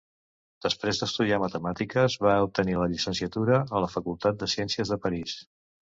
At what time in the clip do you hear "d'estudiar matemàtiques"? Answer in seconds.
1.01-2.17